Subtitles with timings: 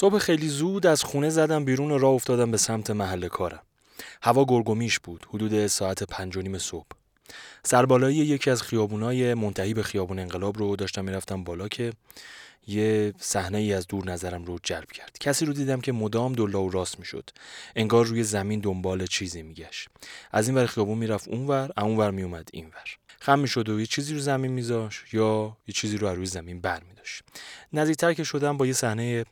[0.00, 3.62] صبح خیلی زود از خونه زدم بیرون و راه افتادم به سمت محل کارم.
[4.22, 6.86] هوا گرگومیش بود حدود ساعت پنج و نیم صبح.
[7.62, 11.92] سربالایی یکی از خیابونای منتهی به خیابون انقلاب رو داشتم می‌رفتم بالا که
[12.66, 16.62] یه صحنه ای از دور نظرم رو جلب کرد کسی رو دیدم که مدام دلا
[16.62, 17.30] و راست می‌شد
[17.76, 19.88] انگار روی زمین دنبال چیزی میگشت
[20.32, 24.20] از این ور خیابون می‌رفت اونور اونور میومد اینور خم می‌شد و یه چیزی رو
[24.20, 27.22] زمین میذاش یا یه چیزی رو روی زمین بر میداشت
[27.72, 29.24] نزدیکتر که شدم با یه صحنه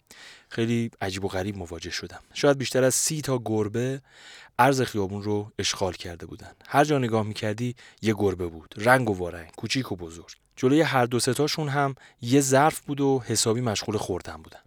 [0.49, 2.21] خیلی عجیب و غریب مواجه شدم.
[2.35, 4.03] شاید بیشتر از سی تا گربه
[4.59, 6.53] عرض خیابون رو اشغال کرده بودن.
[6.69, 10.37] هر جا نگاه می‌کردی یه گربه بود رنگ و وارنگ کوچیک و بزرگ.
[10.57, 14.61] جلوی هر دو ستاشون هم یه ظرف بود و حسابی مشغول خوردن بودن.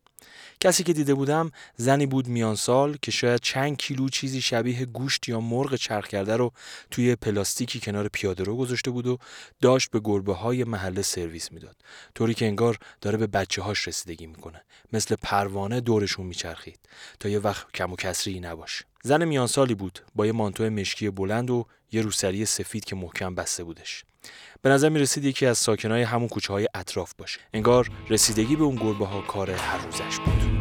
[0.61, 5.29] کسی که دیده بودم زنی بود میان سال که شاید چند کیلو چیزی شبیه گوشت
[5.29, 6.51] یا مرغ چرخ کرده رو
[6.91, 9.17] توی پلاستیکی کنار پیاده رو گذاشته بود و
[9.61, 11.75] داشت به گربه های محله سرویس می‌داد.
[12.15, 14.61] طوری که انگار داره به بچه هاش رسیدگی می‌کنه.
[14.93, 16.79] مثل پروانه دورشون میچرخید.
[17.19, 21.09] تا یه وقت کم و کسری نباشه زن میان سالی بود با یه مانتو مشکی
[21.09, 24.03] بلند و یه روسری سفید که محکم بسته بودش.
[24.61, 27.39] به نظر می رسید یکی از ساکنای همون کوچه های اطراف باشه.
[27.53, 30.58] انگار رسیدگی به اون گربه ها کار هر روزش بود.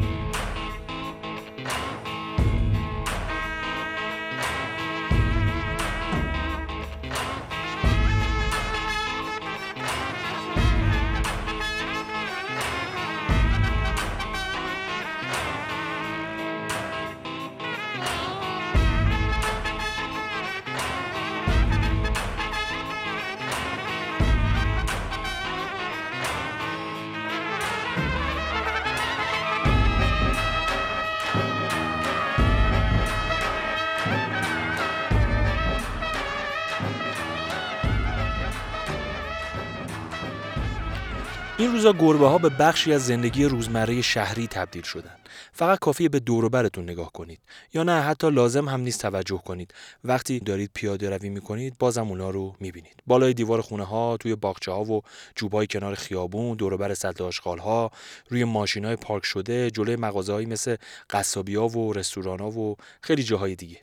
[41.78, 45.16] روزا گربه ها به بخشی از زندگی روزمره شهری تبدیل شدن.
[45.52, 47.40] فقط کافیه به دور برتون نگاه کنید
[47.74, 49.74] یا نه حتی لازم هم نیست توجه کنید.
[50.04, 53.02] وقتی دارید پیاده روی می‌کنید بازم اونا رو می‌بینید.
[53.06, 55.02] بالای دیوار خونه ها، توی باغچه ها و
[55.34, 57.90] جوبای کنار خیابون، دور بر سطل آشغال ها،
[58.28, 60.76] روی ماشین های پارک شده، جلوی مغازه مثل
[61.10, 63.80] قصابی ها و رستوران ها و خیلی جاهای دیگه.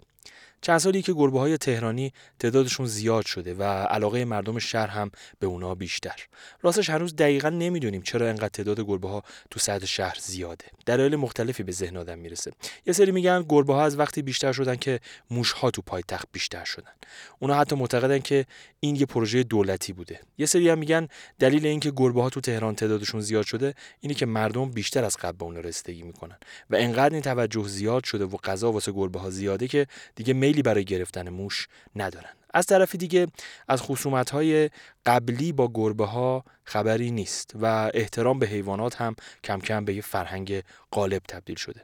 [0.65, 5.47] چند سالی که گربه های تهرانی تعدادشون زیاد شده و علاقه مردم شهر هم به
[5.47, 6.15] اونا بیشتر.
[6.61, 10.65] راستش هنوز دقیقا نمی‌دونیم چرا انقدر تعداد گربه ها تو سطح شهر زیاده.
[10.85, 12.51] دلایل مختلفی به ذهن آدم می‌رسه.
[12.85, 14.99] یه سری میگن گربه ها از وقتی بیشتر شدن که
[15.31, 16.91] موش ها تو پایتخت بیشتر شدن.
[17.39, 18.45] اونا حتی معتقدن که
[18.79, 20.19] این یه پروژه دولتی بوده.
[20.37, 21.07] یه سری هم میگن
[21.39, 25.37] دلیل اینکه گربه ها تو تهران تعدادشون زیاد شده اینه که مردم بیشتر از قبل
[25.37, 26.37] به اون رسیدگی می‌کنن.
[26.69, 30.63] و انقدر این توجه زیاد شده و غذا واسه گربه ها زیاده که دیگه خیلی
[30.63, 32.29] برای گرفتن موش ندارن.
[32.53, 33.27] از طرف دیگه
[33.67, 34.69] از خصومت های
[35.05, 40.01] قبلی با گربه ها خبری نیست و احترام به حیوانات هم کم کم به یه
[40.01, 41.81] فرهنگ غالب تبدیل شده.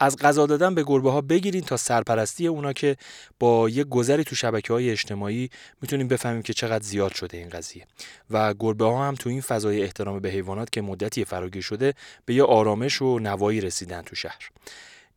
[0.00, 2.96] از غذا دادن به گربه ها بگیرین تا سرپرستی اونا که
[3.38, 5.50] با یه گذری تو شبکه های اجتماعی
[5.82, 7.86] می‌تونیم بفهمیم که چقدر زیاد شده این قضیه.
[8.30, 11.94] و گربه ها هم تو این فضای احترام به حیوانات که مدتی فراگیر شده
[12.24, 14.50] به یه آرامش و نوایی رسیدن تو شهر.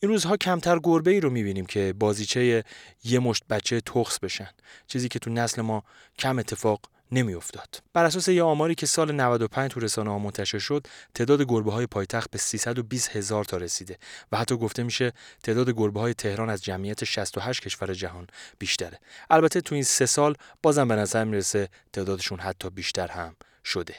[0.04, 2.64] این روزها کمتر گربه ای رو می‌بینیم که بازیچه
[3.04, 4.50] یه مشت بچه تخص بشن
[4.88, 5.84] چیزی که تو نسل ما
[6.20, 6.80] کم اتفاق
[7.12, 7.84] نمیافتاد.
[7.94, 11.88] بر اساس یه آماری که سال 95 تو رسانه ها منتشر شد، تعداد گربه های
[11.88, 13.98] پایتخت به 320 هزار تا رسیده
[14.32, 15.14] و حتی گفته میشه
[15.44, 18.28] تعداد گربه های تهران از جمعیت 68 کشور جهان
[18.60, 19.00] بیشتره.
[19.30, 23.96] البته تو این سه سال بازم به نظر می‌رسه تعدادشون حتی بیشتر هم شده.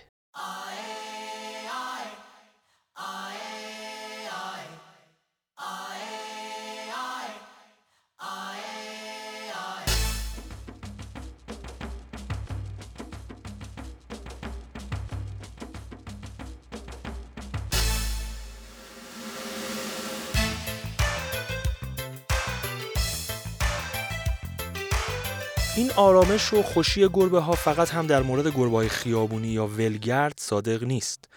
[25.77, 30.35] این آرامش و خوشی گربه ها فقط هم در مورد گربه های خیابونی یا ولگرد
[30.39, 31.29] صادق نیست.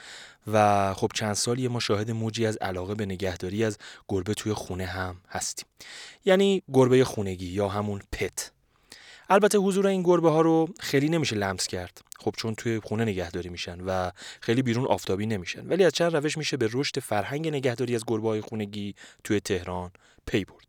[0.47, 3.77] و خب چند سالی ما شاهد موجی از علاقه به نگهداری از
[4.07, 5.65] گربه توی خونه هم هستیم.
[6.25, 8.51] یعنی گربه خونگی یا همون پت.
[9.29, 12.01] البته حضور این گربه ها رو خیلی نمیشه لمس کرد.
[12.19, 15.67] خب چون توی خونه نگهداری میشن و خیلی بیرون آفتابی نمیشن.
[15.67, 19.91] ولی از چند روش میشه به رشد فرهنگ نگهداری از گربه های خونگی توی تهران
[20.25, 20.67] پی برد.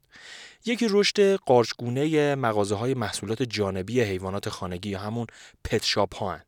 [0.67, 5.27] یکی رشد قارچگونه مغازه های محصولات جانبی حیوانات خانگی یا همون
[5.65, 6.43] پت ها هن.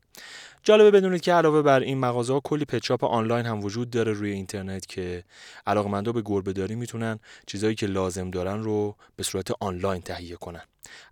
[0.62, 4.12] جالبه بدونید که علاوه بر این مغازه ها کلی پت شاپ آنلاین هم وجود داره
[4.12, 5.24] روی اینترنت که
[5.66, 10.62] علاقمندا به گربه داری می‌تونن چیزایی که لازم دارن رو به صورت آنلاین تهیه کنن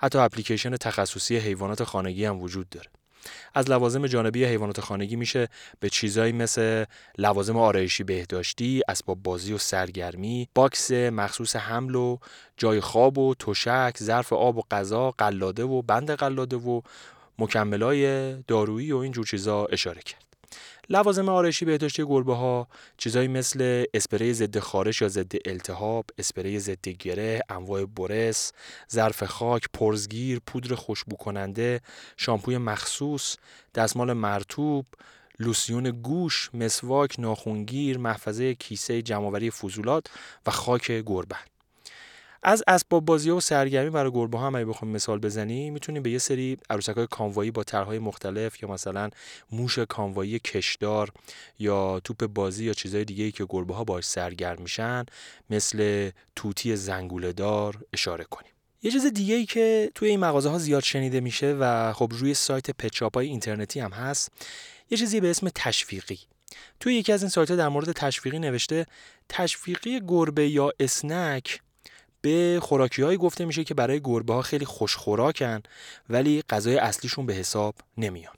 [0.00, 2.90] حتی اپلیکیشن تخصصی حیوانات خانگی هم وجود داره
[3.54, 5.48] از لوازم جانبی حیوانات خانگی میشه
[5.80, 6.84] به چیزایی مثل
[7.18, 12.18] لوازم آرایشی بهداشتی اسباب بازی و سرگرمی باکس مخصوص حمل و
[12.56, 16.80] جای خواب و تشک ظرف آب و غذا قلاده و بند قلاده و
[17.38, 20.27] مکملای دارویی و این جور چیزا اشاره کرد.
[20.90, 26.88] لوازم آرایشی بهداشتی گربه ها چیزایی مثل اسپری ضد خارش یا ضد التهاب، اسپری ضد
[26.88, 28.52] گره، انواع برس،
[28.92, 31.80] ظرف خاک، پرزگیر، پودر خوشبو کننده،
[32.16, 33.36] شامپوی مخصوص،
[33.74, 34.86] دستمال مرتوب،
[35.38, 40.06] لوسیون گوش، مسواک، ناخونگیر، محفظه کیسه جمعآوری فضولات
[40.46, 41.36] و خاک گربه.
[42.42, 46.18] از اسباب بازی و سرگرمی برای گربه ها هم بخوام مثال بزنیم می‌تونیم به یه
[46.18, 49.10] سری عروسک های کانوایی با طرحهای مختلف یا مثلا
[49.52, 51.10] موش کانوایی کشدار
[51.58, 55.04] یا توپ بازی یا چیزهای دیگه ای که گربه ها باش سرگرم میشن
[55.50, 58.52] مثل توتی زنگوله دار اشاره کنیم.
[58.82, 62.34] یه چیز دیگه ای که توی این مغازه ها زیاد شنیده میشه و خب روی
[62.34, 64.32] سایت پچاپ های اینترنتی هم هست
[64.90, 66.18] یه چیزی به اسم تشویقی.
[66.80, 68.86] توی یکی از این سایت ها در مورد تشویقی نوشته
[69.28, 71.60] تشویقی گربه یا اسنک
[72.28, 75.62] به خوراکی های گفته میشه که برای گربه ها خیلی خوش خوراکن
[76.08, 78.34] ولی غذای اصلیشون به حساب نمیان.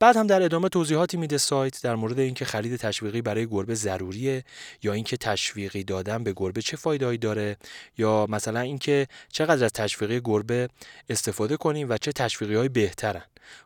[0.00, 4.44] بعد هم در ادامه توضیحاتی میده سایت در مورد اینکه خرید تشویقی برای گربه ضروریه
[4.82, 7.56] یا اینکه تشویقی دادن به گربه چه فایدهایی داره
[7.98, 10.68] یا مثلا اینکه چقدر از تشویقی گربه
[11.10, 13.22] استفاده کنیم و چه تشویقی های بهترن.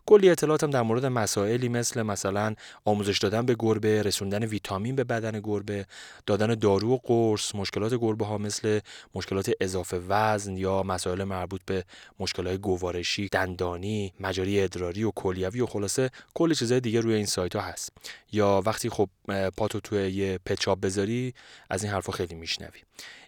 [0.07, 2.55] کلی اطلاعات هم در مورد مسائلی مثل مثلا
[2.85, 5.87] آموزش دادن به گربه رسوندن ویتامین به بدن گربه
[6.27, 8.81] دادن دارو و قرص مشکلات گربه ها مثل
[9.15, 11.85] مشکلات اضافه وزن یا مسائل مربوط به
[12.21, 17.57] مشکلات گوارشی دندانی مجاری ادراری و کلیوی و خلاصه کلی چیزای دیگه روی این سایت
[17.57, 17.93] ها هست.
[18.33, 19.09] یا وقتی خب
[19.57, 21.35] پاتو توی یه پچاپ بذاری
[21.71, 22.81] از این حرفا خیلی میشنوی.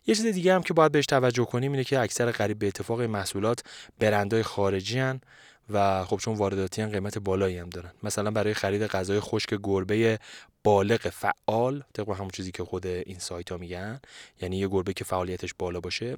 [0.06, 3.02] یه چیز دیگه هم که باید بهش توجه کنیم اینه که اکثر قریب به اتفاق
[3.02, 3.61] محصولات
[3.99, 5.20] برندهای خارجی هن
[5.70, 7.93] و خب چون وارداتی هم قیمت بالایی هم دارن.
[8.02, 10.19] مثلا برای خرید غذای خشک گربه
[10.64, 14.00] بالغ فعال طبق همون چیزی که خود این سایت ها میگن
[14.41, 16.17] یعنی یه گربه که فعالیتش بالا باشه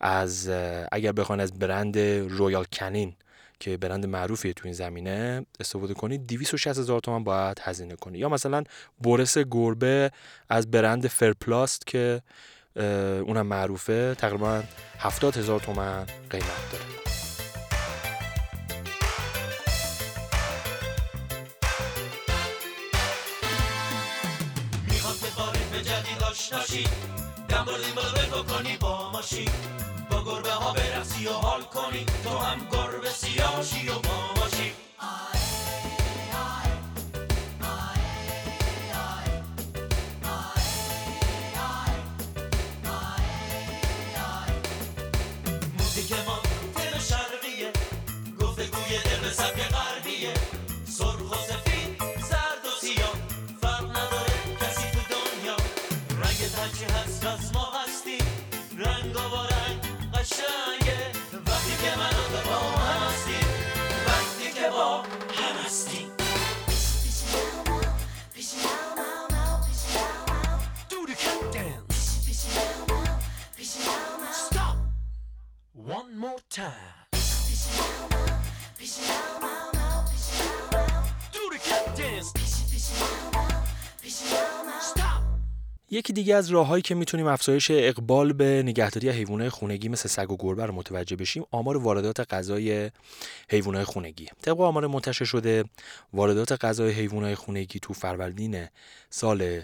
[0.00, 0.48] از
[0.92, 3.14] اگر بخوان از برند رویال کنین
[3.60, 8.28] که برند معروفیه تو این زمینه استفاده کنید 260 هزار تومن باید هزینه کنید یا
[8.28, 8.64] مثلا
[9.00, 10.10] برس گربه
[10.48, 12.22] از برند فرپلاست که
[13.26, 14.62] اونم معروفه تقریبا
[14.98, 16.84] 70 هزار تومن قیمت داره.
[26.30, 26.84] آشناشی
[27.48, 29.89] دم بالا کنی با ماشی با
[30.24, 32.06] گربه ها برقصی و حال کنی.
[32.24, 34.39] تو هم گربه سیاشی و با
[85.92, 90.36] یکی دیگه از راههایی که می‌تونیم افزایش اقبال به نگهداری حیوانات خونگی مثل سگ و
[90.36, 92.90] گربه رو متوجه بشیم آمار واردات غذای
[93.50, 94.28] حیوانات خونگی.
[94.42, 95.64] طبق آمار منتشر شده
[96.12, 98.66] واردات غذای حیوانات خونگی تو فروردین
[99.10, 99.60] سال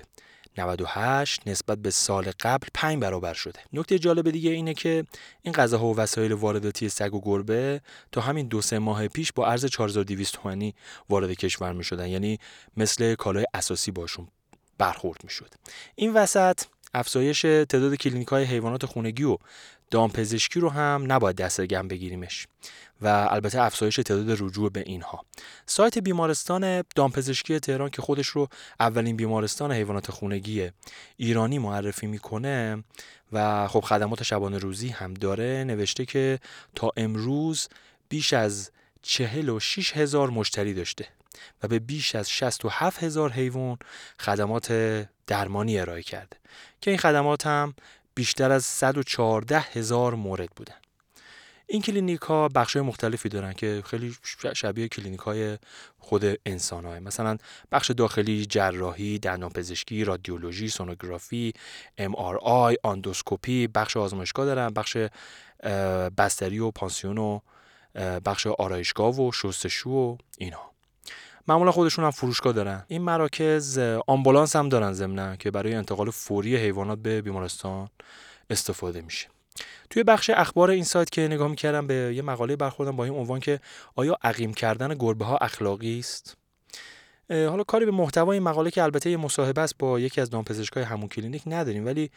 [0.59, 3.61] 98 نسبت به سال قبل 5 برابر شده.
[3.73, 5.05] نکته جالب دیگه اینه که
[5.43, 7.81] این غذاها و وسایل وارداتی سگ و گربه
[8.13, 10.75] تا همین دو سه ماه پیش با ارز 4200 تومانی
[11.09, 12.39] وارد کشور می شدن یعنی
[12.77, 14.29] مثل کالای اساسی باشون.
[14.79, 15.55] برخورد می شد.
[15.95, 16.61] این وسط
[16.95, 19.39] افزایش تعداد کلینیک های حیوانات خونگی و
[19.91, 22.47] دامپزشکی رو هم نباید دست گم بگیریمش
[23.01, 25.25] و البته افزایش تعداد رجوع به اینها
[25.67, 28.49] سایت بیمارستان دامپزشکی تهران که خودش رو
[28.81, 30.71] اولین بیمارستان حیوانات خونگی
[31.17, 32.85] ایرانی معرفی می‌کنه
[33.33, 36.39] و خب خدمات شبانه روزی هم داره نوشته که
[36.75, 37.69] تا امروز
[38.09, 38.71] بیش از
[39.03, 41.09] چهل و شیش هزار مشتری داشته
[41.63, 43.79] و به بیش از 67 هزار حیوان
[44.21, 44.73] خدمات
[45.27, 46.37] درمانی ارائه کرده
[46.81, 47.75] که این خدمات هم
[48.15, 50.75] بیشتر از 114 هزار مورد بودن
[51.67, 54.17] این کلینیک ها بخش مختلفی دارن که خیلی
[54.55, 55.59] شبیه کلینیک های
[55.99, 57.01] خود انسان هاست.
[57.01, 57.37] مثلا
[57.73, 61.53] بخش داخلی جراحی، دندانپزشکی، رادیولوژی، سونوگرافی،
[61.99, 64.97] ام آر آی، آندوسکوپی، بخش آزمایشگاه دارن، بخش
[66.19, 67.41] بستری و پانسیون و
[68.25, 70.76] بخش آرایشگاه و شستشو و اینها
[71.49, 72.85] معمولا خودشون هم فروشگاه دارن.
[72.89, 77.89] این مراکز آمبولانس هم دارن ضمنا که برای انتقال فوری حیوانات به بیمارستان
[78.51, 79.29] استفاده میشه.
[79.91, 83.41] توی بخش اخبار این سایت که نگاه می‌کردم به یه مقاله برخوردم با این عنوان
[83.41, 83.61] که
[83.95, 86.37] آیا عقیم کردن گربه ها اخلاقی است؟
[87.31, 91.09] حالا کاری به محتوای مقاله که البته یه مصاحبه است با یکی از دامپزشکای همون
[91.09, 92.11] کلینیک نداریم ولی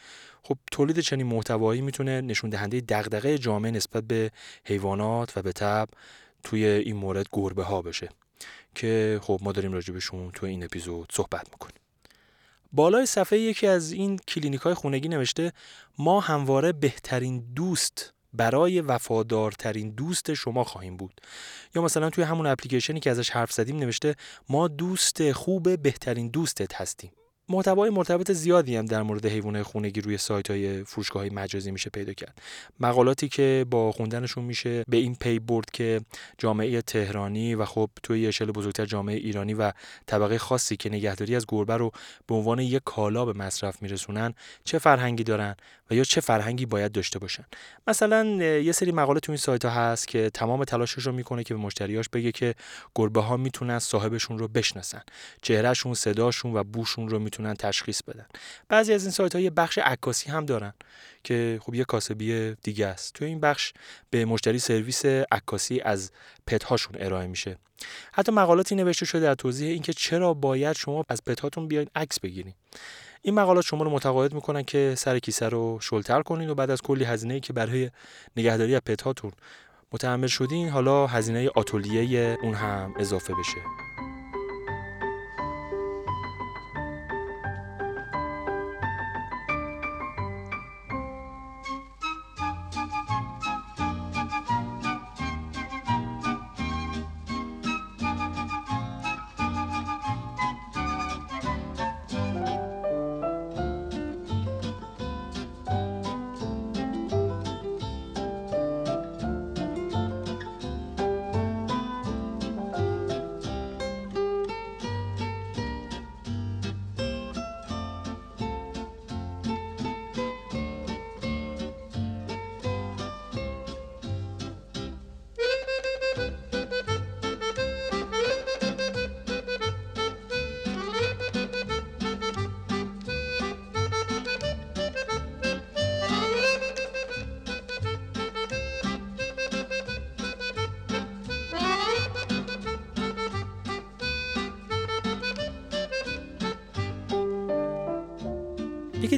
[0.44, 4.32] خب تولید چنین محتوایی می‌تونه نشون دهنده دغدغه جامعه نسبت به
[4.66, 5.90] حیوانات و به تب
[6.44, 8.10] توی این مورد گربه ها بشه
[8.76, 11.76] که خب ما داریم راجبشون توی این اپیزود صحبت می‌کنیم.
[12.72, 15.54] بالای صفحه یکی از این کلینیک های خونگی نوشته
[15.98, 21.22] ما همواره بهترین دوست برای وفادارترین دوست شما خواهیم بود.
[21.76, 24.16] یا مثلا توی همون اپلیکیشنی که ازش حرف زدیم نوشته
[24.50, 27.12] ما دوست خوب بهترین دوستت هستیم.
[27.50, 32.14] محتوای مرتبط زیادی هم در مورد حیوانات خونگی روی سایت های فروشگاه مجازی میشه پیدا
[32.14, 32.42] کرد.
[32.80, 36.02] مقالاتی که با خوندنشون میشه به این پی برد که
[36.38, 39.72] جامعه تهرانی و خب توی اشل بزرگتر جامعه ایرانی و
[40.06, 41.92] طبقه خاصی که نگهداری از گربه رو
[42.28, 45.56] به عنوان یک کالا به مصرف میرسونن چه فرهنگی دارن
[45.92, 47.46] و یا چه فرهنگی باید داشته باشن؟
[47.88, 51.54] مثلا یه سری مقاله تو این سایت ها هست که تمام تلاشش رو می‌کنه که
[51.54, 52.56] به مشتریاش بگه که
[52.96, 55.02] گربه ها می‌تونن صاحبشون رو بشناسن.
[55.42, 57.20] چهرهشون صداشون و بوشون رو
[57.60, 58.26] تشخیص بدن.
[58.70, 60.74] بعضی از این سایت ها یه بخش عکاسی هم دارن
[61.24, 63.14] که خب یه کاسبی دیگه است.
[63.14, 63.74] تو این بخش
[64.10, 66.12] به مشتری سرویس عکاسی از
[66.48, 67.58] پت هاشون ارائه میشه.
[68.14, 72.20] حتی مقالاتی نوشته شده در توضیح اینکه چرا باید شما از پت هاتون بیاین عکس
[72.20, 72.56] بگیرید
[73.22, 76.82] این مقالات شما رو متقاعد می‌کنن که سر کیسه رو شلتر کنید و بعد از
[76.82, 77.92] کلی هزینه که برای
[78.38, 79.32] نگهداری از پت هاتون
[79.92, 83.99] متحمل شدین حالا هزینه آتولیه اون هم اضافه بشه.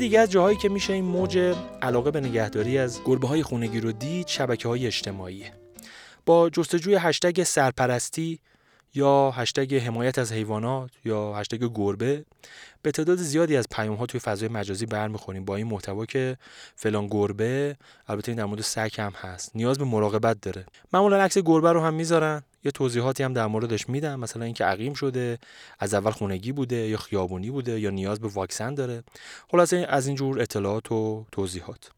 [0.02, 3.92] دیگه از جاهایی که میشه این موج علاقه به نگهداری از گربه های خونگی رو
[3.92, 5.46] دید شبکه های اجتماعی.
[6.26, 8.40] با جستجوی هشتگ سرپرستی
[8.94, 12.26] یا هشتگ حمایت از حیوانات یا هشتگ گربه
[12.82, 15.46] به تعداد زیادی از پیام ها توی فضای مجازی برمیخوریم.
[15.46, 16.38] با این محتوا که
[16.76, 17.78] فلان گربه
[18.08, 19.52] البته این در مورد سگ هم هست.
[19.56, 20.66] نیاز به مراقبت داره.
[20.94, 22.44] معمولا عکس گربه رو هم می‌ذارن.
[22.64, 24.20] یه توضیحاتی هم در موردش میدم.
[24.20, 25.40] مثلا اینکه عقیم شده
[25.80, 29.04] از اول خونگی بوده یا خیابونی بوده یا نیاز به واکسن داره.
[29.52, 31.90] خلاصه از این جور اطلاعات و توضیحات.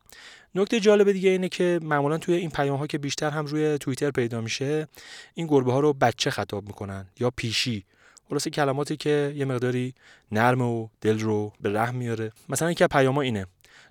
[0.55, 4.11] نکته جالب دیگه اینه که معمولا توی این پیام ها که بیشتر هم روی توییتر
[4.11, 4.87] پیدا میشه
[5.33, 7.85] این گربه ها رو بچه خطاب می‌کنن یا پیشی.
[8.29, 9.93] خلاصه کلماتی که یه مقداری
[10.31, 12.31] نرم و دل رو به رحم میاره.
[12.49, 13.45] مثلا یکی پیام اینه.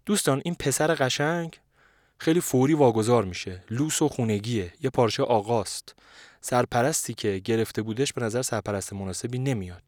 [0.06, 1.58] دوستان این پسر قشنگ
[2.18, 3.64] خیلی فوری واگذار میشه.
[3.70, 4.72] لوس و خونگیه.
[4.80, 5.94] یه پارچه آقاست.
[6.42, 9.82] سرپرستی که گرفته بودش به نظر سرپرست مناسبی نمیاد.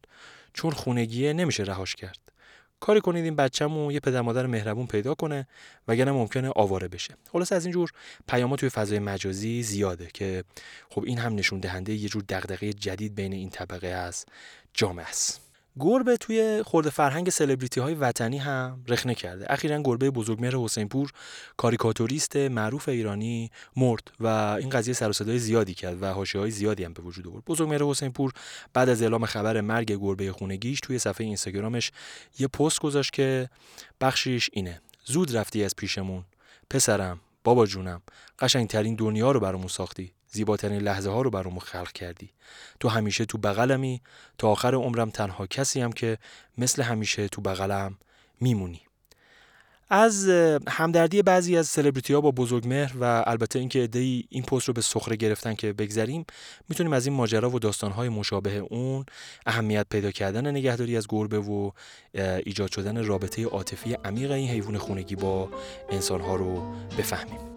[0.53, 2.19] چون خونگیه نمیشه رهاش کرد.
[2.79, 5.47] کاری کنید این بچه‌مو یه پدر مادر مهربون پیدا کنه
[5.87, 7.13] وگرنه ممکنه آواره بشه.
[7.31, 7.91] خلاص از این جور
[8.27, 10.43] پیامات توی فضای مجازی زیاده که
[10.89, 14.25] خب این هم نشون دهنده یه جور دغدغه جدید بین این طبقه از
[14.73, 15.44] جامعه است.
[15.79, 19.45] گربه توی خورده فرهنگ سلبریتی های وطنی هم رخنه کرده.
[19.49, 21.11] اخیرا گربه بزرگمهر حسینپور
[21.57, 26.93] کاریکاتوریست معروف ایرانی مرد و این قضیه سر صدای زیادی کرد و های زیادی هم
[26.93, 27.45] به وجود آورد.
[27.45, 28.31] بزرگمهر حسینپور
[28.73, 31.91] بعد از اعلام خبر مرگ گربه خونگیش توی صفحه اینستاگرامش
[32.39, 33.49] یه پست گذاشت که
[34.01, 34.81] بخشیش اینه.
[35.05, 36.23] زود رفتی از پیشمون.
[36.69, 38.01] پسرم بابا جونم
[38.39, 40.14] قشنگترین دنیا رو برامون ساختی.
[40.35, 42.29] زیباترین لحظه ها رو برامون خلق کردی.
[42.79, 44.01] تو همیشه تو بغلمی
[44.37, 46.17] تا آخر عمرم تنها کسی هم که
[46.57, 47.97] مثل همیشه تو بغلم
[48.41, 48.81] میمونی.
[49.89, 50.29] از
[50.67, 54.81] همدردی بعضی از سلبریتی ها با بزرگمهر و البته اینکه ادهی این پست رو به
[54.81, 56.25] سخره گرفتن که بگذریم
[56.69, 59.05] می‌تونیم از این ماجرا و داستان های مشابه اون
[59.45, 61.71] اهمیت پیدا کردن نگهداری از گربه و
[62.45, 65.49] ایجاد شدن رابطه عاطفی عمیق این حیوان خونگی با
[65.89, 67.54] انسان ها رو بفهمیم.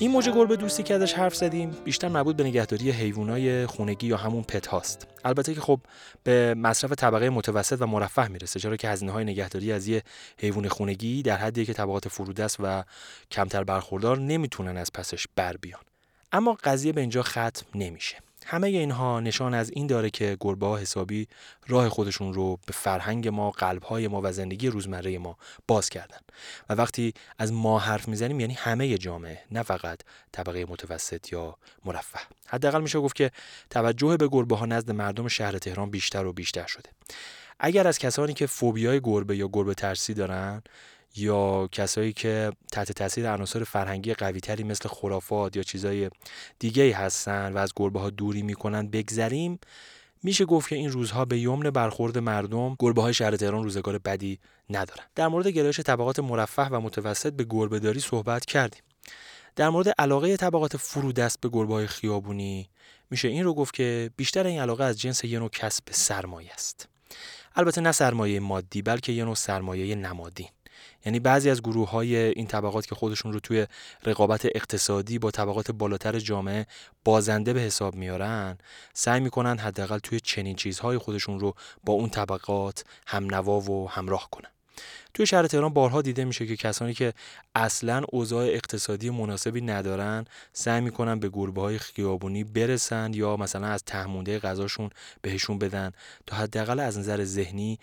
[0.00, 4.16] این موج گربه دوستی که ازش حرف زدیم بیشتر مربوط به نگهداری حیوانای خونگی یا
[4.16, 5.06] همون پت هاست.
[5.24, 5.80] البته که خب
[6.24, 10.02] به مصرف طبقه متوسط و مرفه می‌رسه چرا که هزینه های نگهداری از یه
[10.38, 12.84] حیوان خونگی در حدی که طبقات فرودست و
[13.30, 15.82] کمتر برخوردار نمی‌تونن از پسش بر بیان.
[16.32, 18.16] اما قضیه به اینجا ختم نمیشه.
[18.46, 21.28] همه اینها نشان از این داره که گربه ها حسابی
[21.66, 25.36] راه خودشون رو به فرهنگ ما، قلب های ما و زندگی روزمره ما
[25.68, 26.18] باز کردن.
[26.68, 30.00] و وقتی از ما حرف می‌زنیم یعنی همه جامعه نه فقط
[30.32, 32.18] طبقه متوسط یا مرفه.
[32.46, 33.30] حداقل میشه گفت که
[33.70, 36.90] توجه به گربه ها نزد مردم شهر تهران بیشتر و بیشتر شده.
[37.60, 40.62] اگر از کسانی که فوبیای گربه یا گربه ترسی دارن
[41.16, 46.10] یا کسایی که تحت تاثیر عناصر فرهنگی قویتری مثل خرافات یا چیزای
[46.58, 49.58] دیگه هستن و از گربه ها دوری می‌کنن بگذریم
[50.22, 54.38] میشه گفت که این روزها به یمن برخورد مردم گربه های شهر تهران روزگار بدی
[54.70, 55.04] ندارن.
[55.14, 58.82] در مورد گرایش طبقات مرفه و متوسط به گربه داری صحبت کردیم.
[59.56, 62.68] در مورد علاقه طبقات فرودست به گربه های خیابونی
[63.10, 66.88] میشه این رو گفت که بیشتر این علاقه از جنس یه نوع کسب سرمایه است.
[67.56, 70.48] البته نه سرمایه مادی بلکه یه نوع سرمایه نمادین.
[71.06, 73.66] یعنی بعضی از گروه های این طبقات که خودشون رو توی
[74.04, 76.66] رقابت اقتصادی با طبقات بالاتر جامعه
[77.04, 78.58] بازنده به حساب میارن
[78.94, 84.28] سعی می‌کنن حداقل توی چنین چیزهای خودشون رو با اون طبقات هم نوا و همراه
[84.30, 84.50] کنن.
[85.14, 87.12] توی شهر تهران بارها دیده میشه که کسانی که
[87.54, 93.84] اصلا اوضاع اقتصادی مناسبی ندارن سعی می‌کنن به گربه های خیابونی برسن یا مثلا از
[93.84, 94.90] تهمونده غذاشون
[95.22, 95.92] بهشون بدن
[96.26, 97.78] تا حداقل از نظر ذهنی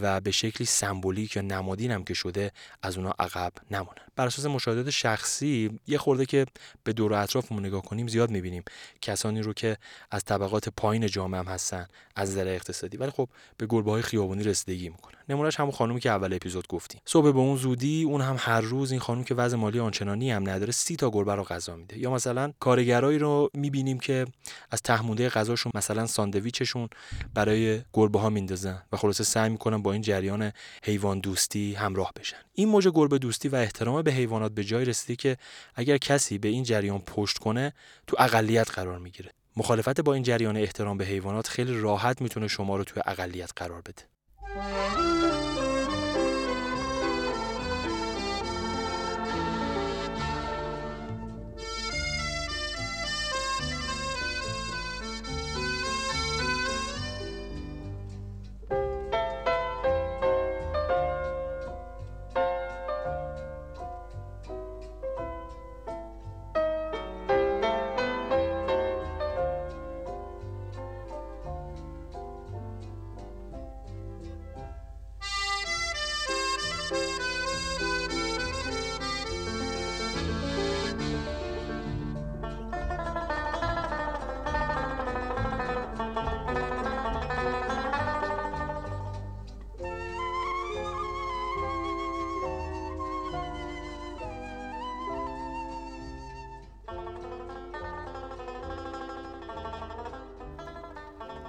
[0.00, 4.46] و به شکلی سمبولیک یا نمادین هم که شده از اونا عقب نمونن بر اساس
[4.46, 6.46] مشاهدات شخصی یه خورده که
[6.84, 8.64] به دور و اطرافمون نگاه کنیم زیاد می‌بینیم
[9.02, 9.76] کسانی رو که
[10.10, 11.86] از طبقات پایین جامعه هم هستن
[12.16, 12.96] از نظر اقتصادی.
[12.96, 15.19] ولی خب به گربه های خیابانی رسیدگی می‌کنن.
[15.30, 18.90] نمونهش همون خانومی که اول اپیزود گفتیم صبح به اون زودی اون هم هر روز
[18.90, 21.98] این خانم که وضع مالی آنچنانی هم نداره سی تا گربه رو غذا میده.
[21.98, 24.26] یا مثلا کارگرایی رو می‌بینیم که
[24.70, 26.88] از تهمونده غذاشون مثلا ساندویچشون
[27.34, 30.52] برای گربه ها میندازن و خلاصه سعی می‌کنن با این جریان
[30.84, 32.36] حیوان دوستی همراه بشن.
[32.52, 35.36] این موج گربه دوستی و احترام به حیوانات به جای رسیده که
[35.74, 37.72] اگر کسی به این جریان پشت کنه
[38.06, 39.30] تو اقلیت قرار می‌گیره.
[39.56, 43.80] مخالفت با این جریان احترام به حیوانات خیلی راحت می‌تونه شما رو توی اقلیت قرار
[43.80, 44.02] بده.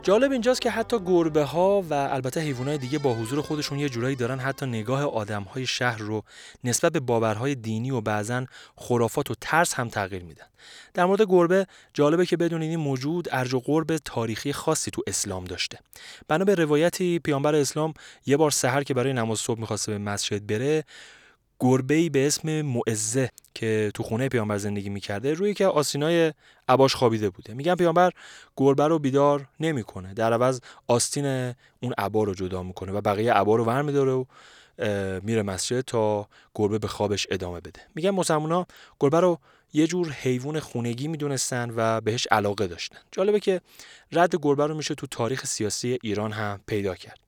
[0.03, 4.15] جالب اینجاست که حتی گربه ها و البته حیوانات دیگه با حضور خودشون یه جورایی
[4.15, 6.23] دارن حتی نگاه آدم های شهر رو
[6.63, 10.45] نسبت به باورهای دینی و بعضا خرافات و ترس هم تغییر میدن.
[10.93, 15.43] در مورد گربه جالبه که بدونید این موجود ارج و قرب تاریخی خاصی تو اسلام
[15.43, 15.79] داشته.
[16.27, 17.93] بنا به روایتی پیامبر اسلام
[18.25, 20.83] یه بار سحر که برای نماز صبح می‌خواسته به مسجد بره
[21.63, 26.34] گربه به اسم معزه که تو خونه پیامبر زندگی می‌کرده روی که آسینای
[26.67, 27.54] عباش خوابیده بوده.
[27.54, 28.12] میگن پیامبر
[28.58, 30.13] گربه رو بیدار نمی‌کنه.
[30.13, 31.26] در عوض آستین
[31.80, 34.26] اون عبا رو جدا می‌کنه و بقیه عبا رو ور میداره و
[35.24, 37.82] میره مسجد تا گربه به خوابش ادامه بده.
[37.95, 38.67] میگن مسلمونا
[39.00, 39.39] گربه رو
[39.73, 42.97] یه جور حیوان خونگی می‌دونستن و بهش علاقه داشتن.
[43.12, 43.62] جالبه که
[44.12, 47.19] رد گربه رو میشه تو تاریخ سیاسی ایران هم پیدا کرد.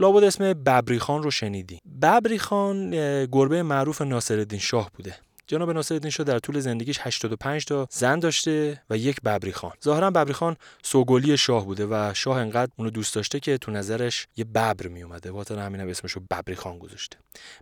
[0.00, 1.80] لابد اسم ببریخان رو شنیدی.
[2.02, 2.90] ببریخان
[3.26, 5.16] گربه معروف ناصرالدین شاه بوده.
[5.46, 9.72] جناب ناصرالدین شاه در طول زندگیش 85 تا زن داشته و یک ببری خان.
[9.84, 14.26] ظاهرا ببری خان سوگلی شاه بوده و شاه انقدر اونو دوست داشته که تو نظرش
[14.36, 17.16] یه ببر می اومده واسه همین هم اسمشو ببری خان گذاشته.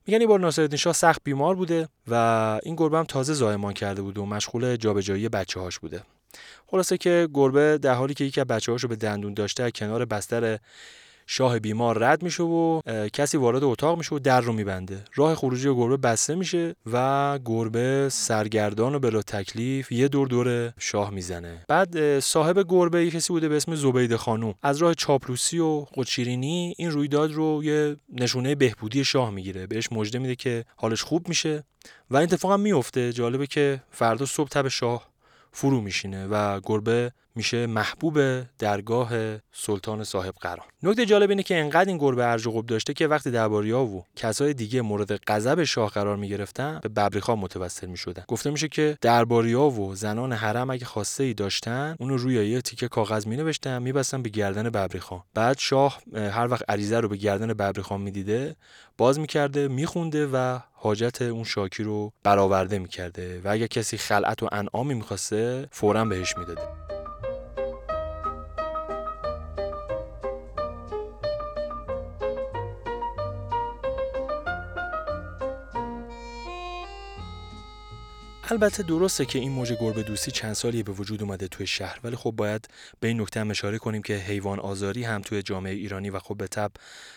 [0.07, 2.14] میگن این بار ناصرالدین شاه سخت بیمار بوده و
[2.62, 6.03] این گربه هم تازه زایمان کرده بوده و مشغول جابجایی بچه‌هاش بوده.
[6.66, 10.59] خلاصه که گربه در حالی که یکی از بچه‌هاشو به دندون داشته کنار بستر
[11.27, 12.81] شاه بیمار رد میشه و
[13.13, 15.05] کسی وارد اتاق میشه و در رو میبنده.
[15.15, 21.11] راه خروجی گربه بسته میشه و گربه سرگردان و بلا تکلیف یه دور دور شاه
[21.11, 21.65] می‌زنه.
[21.69, 24.55] بعد صاحب گربه یه کسی بوده به اسم زبیده خانوم.
[24.63, 29.67] از راه چاپلوسی و خودشیرینی این رویداد رو یه نشونه بهبودی شاه می‌گیره.
[29.67, 31.65] بهش مژده میده که حالش خوب میشه
[32.11, 35.13] و این اتفاق هم میفته جالبه که فردا صبح تب شاه
[35.57, 39.11] فرو میشینه و گربه میشه محبوب درگاه
[39.53, 40.67] سلطان صاحب قرار.
[40.83, 44.55] نکته جالب اینه که انقدر این گربه ارج و داشته که وقتی درباریا و کسای
[44.55, 48.25] دیگه مورد غضب شاه قرار می‌گرفتن به ببریخا متوسل می‌شدن.
[48.29, 52.88] گفته میشه که درباریا و زنان حرم اگه خواسته ای داشتن اونو روی یه تیکه
[52.88, 55.23] کاغذ می نوشتن میبستن به گردن ببریخا.
[55.35, 58.57] بعد شاه هر وقت عریضه رو به گردن ببریخا می‌دیده
[58.99, 64.49] باز می‌کرده میخونده و حاجت اون شاکی رو برآورده می‌کرده و اگر کسی خلعت و
[64.53, 66.62] انعامی می‌خواسته فورا بهش می‌داده.
[78.51, 82.16] البته درسته که این موج گربه دوستی چند سالی به وجود اومده توی شهر ولی
[82.16, 82.68] خب باید
[83.01, 86.37] به این نکته هم اشاره کنیم که حیوان آزاری هم توی جامعه ایرانی و خب
[86.37, 86.70] به تب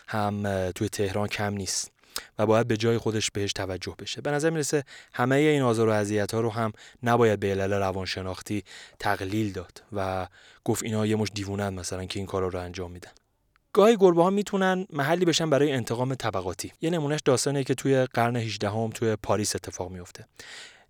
[0.08, 1.97] هم توی تهران کم نیست.
[2.40, 4.22] و باید به جای خودش بهش توجه بشه.
[4.22, 6.72] به نظر می‌رسه همه این آزار و اذیت ها رو هم
[7.04, 8.64] نباید به علل روانشناختی
[9.00, 10.28] تقلیل داد و
[10.64, 13.12] گفت اینا یه مش دیوونن مثلا که این کارا رو انجام میدن.
[13.74, 16.72] گاهی گربه ها می‌تونن محلی بشن برای انتقام طبقاتی.
[16.82, 20.26] یه نمونهش داستانیه که توی قرن 18 هم توی پاریس اتفاق میفته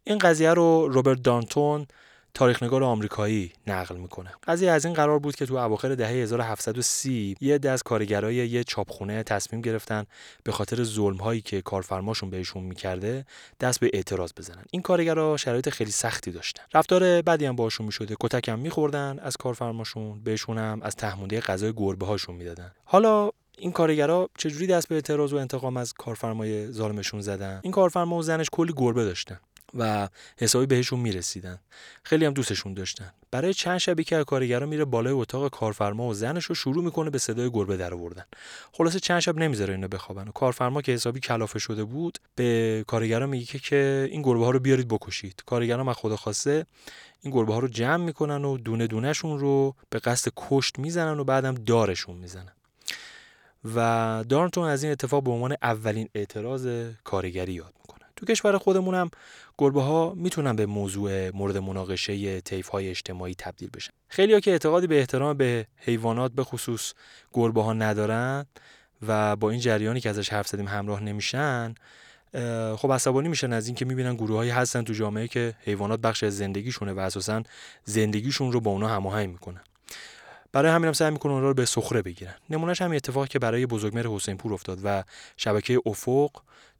[0.03, 1.87] این قضیه رو روبرت دانتون
[2.33, 4.31] تاریخنگار آمریکایی نقل می‌کنه.
[4.47, 9.23] قضیه از این قرار بود که تو اواخر دهه 1730 یه دست کارگرای یه چاپخونه
[9.23, 10.05] تصمیم گرفتن
[10.43, 13.25] به خاطر ظلم هایی که کارفرماشون بهشون می‌کرده
[13.59, 14.63] دست به اعتراض بزنن.
[14.71, 16.63] این کارگرا شرایط خیلی سختی داشتن.
[16.73, 21.73] رفتار بدی هم باشون می‌شده کتک هم میخوردن از کارفرماشون بهشون هم از تهمونده غذای
[21.73, 22.71] گربه هاشون می‌دادن.
[22.85, 28.15] حالا این کارگرا چجوری دست به اعتراض و انتقام از کارفرمای ظالمشون زدن؟ این کارفرما
[28.15, 29.39] و زنش کلی گربه داشتن.
[29.73, 31.59] و حسابی بهشون می‌رسیدن.
[32.03, 33.11] خیلی هم دوستشون داشتن.
[33.31, 37.17] برای چند شبی که کارگرا میره بالای اتاق کارفرما و زنش رو شروع می‌کنه به
[37.17, 38.25] صدای گربه در آوردن
[38.71, 40.27] خلاصه چند شب نمی‌ذاره اینو بخوابن.
[40.27, 44.59] و کارفرما که حسابی کلافه شده بود به کارگرا میگه که این گربه ها رو
[44.59, 45.43] بیارید بکشید.
[45.45, 46.65] کارگرا از خدا خواسته
[47.21, 51.23] این گربه ها رو جمع می‌کنن و دونه دونهشون رو به قصد کشت می‌زنن و
[51.23, 52.51] بعدم دارشون می‌زنن.
[53.75, 56.67] و دارنتون از این اتفاق به عنوان اولین اعتراض
[57.03, 57.73] کارگری یاد
[58.17, 59.09] تو کشور خودمون هم
[59.57, 63.91] گربه ها می‌تونن به موضوع مورد مناقشه طیف های اجتماعی تبدیل بشن.
[64.09, 66.93] خیلی ها که اعتقادی به احترام به حیوانات به خصوص
[67.33, 68.45] گربه ها ندارن
[69.07, 71.75] و با این جریانی که ازش حرف زدیم همراه نمیشن
[72.77, 76.37] خب عصبانی میشن از اینکه می‌بینن گروه هایی هستن تو جامعه که حیوانات بخش از
[76.37, 77.43] زندگیشونه و اساسا
[77.83, 79.61] زندگیشون رو با اونا هماهنگ می‌کنن.
[80.57, 82.35] برای همین هم سعی می‌کنن اونها رو به سخره بگیرن.
[82.49, 85.03] نمونهش هم اتفاقی که برای بزرگمهر حسین پور افتاد و
[85.37, 86.31] شبکه افق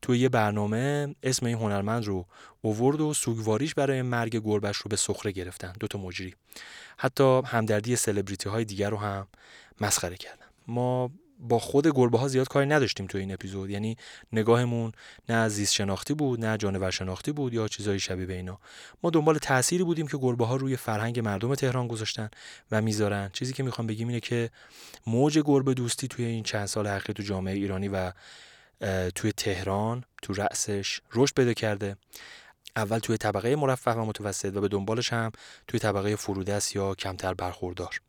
[0.02, 2.26] توی یه برنامه اسم این هنرمند رو
[2.62, 5.74] اوورد و سوگواریش برای مرگ گربش رو به سخره گرفتن.
[5.80, 6.34] دوتا مجری.
[6.98, 9.28] حتی همدردی سلبریتی های دیگر رو هم
[9.82, 10.46] مسخره کردن.
[10.68, 13.70] ما با خود گربه ها زیاد کاری نداشتیم تو این اپیزود.
[13.70, 13.98] یعنی
[14.34, 14.92] نگاهمون
[15.30, 18.60] نه زیست شناختی بود نه جانور شناختی بود یا چیزای شبیه به اینا.
[19.04, 22.30] ما دنبال تأثیری بودیم که گربه ها روی فرهنگ مردم تهران گذاشتن
[22.72, 23.30] و می‌ذارن.
[23.34, 24.50] چیزی که می‌خوام بگیم اینه که
[25.08, 28.12] موج گربه دوستی توی این چند سال اخیر تو جامعه ایرانی و
[29.16, 31.98] توی تهران تو رأسش رشد پیدا کرده.
[32.76, 35.32] اول توی طبقه مرفه و متوسط و به دنبالش هم
[35.68, 38.02] توی طبقه فرودست یا کمتر برخوردار.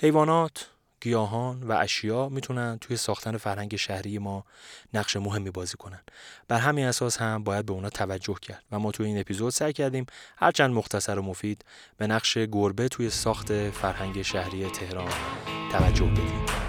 [0.00, 0.66] حیوانات
[1.04, 4.44] گیاهان و اشیا می‌تونن توی ساختن فرهنگ شهری ما
[4.94, 6.00] نقش مهمی بازی کنن.
[6.48, 9.72] بر همین اساس هم باید به اونا توجه کرد و ما توی این اپیزود سعی
[9.72, 11.64] کردیم هرچند مختصر و مفید
[11.96, 15.12] به نقش گربه توی ساخت فرهنگ شهری تهران
[15.72, 16.63] توجه بدیم.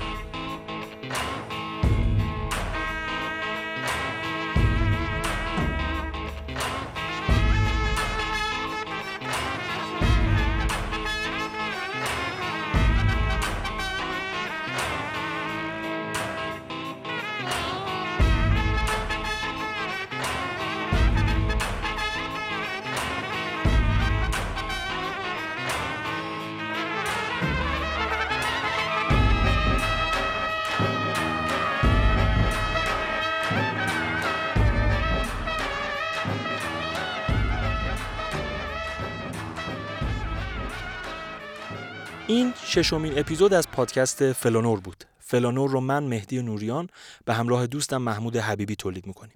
[42.68, 45.04] ششمین اپیزود از پادکست فلانور بود.
[45.20, 46.90] فلانور رو من مهدی نوریان
[47.26, 49.34] به همراه دوستم محمود حبیبی تولید می‌کنیم.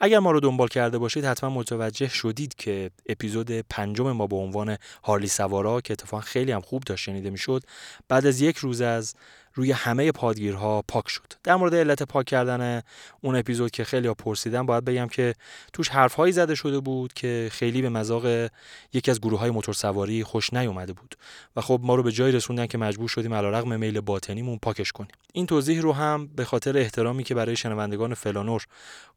[0.00, 4.76] اگر ما رو دنبال کرده باشید حتما متوجه شدید که اپیزود پنجم ما به عنوان
[5.04, 7.62] هارلی سوارا که اتفاقا خیلی هم خوب داشت شنیده می‌شد
[8.08, 9.14] بعد از یک روز از
[9.54, 11.32] روی همه پادگیرها پاک شد.
[11.44, 12.82] در مورد علت پاک کردن
[13.20, 15.34] اون اپیزود که خیلی ها پرسیدن باید بگم که
[15.72, 18.50] توش حرفهایی زده شده بود که خیلی به مذاق
[18.92, 21.14] یکی از گروه های موتورسواری خوش نیومده بود.
[21.56, 25.12] و خب ما رو به جای رسوندن که مجبور شدیم علیرغم میل باطنیمون پاکش کنیم.
[25.32, 28.66] این توضیح رو هم به خاطر احترامی که برای شنوندگان فلانور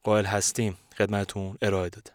[0.03, 2.11] قائل هستیم خدمتون ارائه داده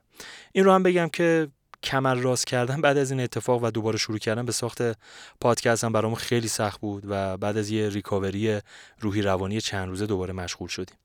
[0.53, 1.49] این رو هم بگم که
[1.83, 4.83] کمر راست کردن بعد از این اتفاق و دوباره شروع کردن به ساخت
[5.41, 8.61] پادکست هم برامون خیلی سخت بود و بعد از یه ریکاوری
[9.01, 10.97] روحی روانی چند روزه دوباره مشغول شدیم.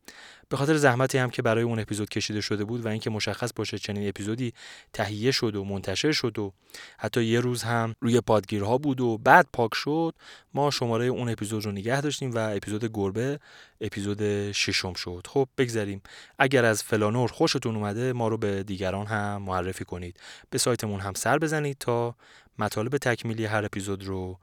[0.49, 3.77] به خاطر زحمتی هم که برای اون اپیزود کشیده شده بود و اینکه مشخص باشه
[3.77, 4.53] چنین اپیزودی
[4.93, 6.53] تهیه شد و منتشر شد و
[6.97, 10.15] حتی یه روز هم روی پادگیرها بود و بعد پاک شد
[10.53, 13.39] ما شماره اون اپیزود رو نگه داشتیم و اپیزود گربه
[13.81, 15.27] اپیزود ششم شد.
[15.29, 16.01] خب بگذریم.
[16.39, 20.19] اگر از فلانور خوشتون اومده ما رو به دیگران هم معرفی کنید.
[20.49, 22.15] به سایتمون هم سر بزنید تا
[22.59, 24.39] مطالب تکمیلی هر اپیزود رو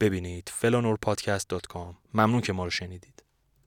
[0.00, 0.52] ببینید.
[0.54, 3.19] فلانورپادکست.com ممنون که ما رو شنیدید.